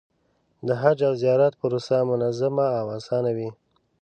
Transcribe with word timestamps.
د 0.67 0.69
حج 0.81 0.99
او 1.07 1.13
زیارت 1.21 1.53
پروسه 1.61 1.97
منظمه 2.11 2.67
او 2.79 2.85
اسانه 2.97 3.31
وي. 3.37 3.49